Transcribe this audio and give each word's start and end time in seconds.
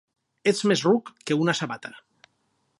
Ets 0.51 0.61
més 0.71 0.81
ruc 0.87 1.13
que 1.31 1.39
una 1.45 1.57
sabata! 1.63 1.95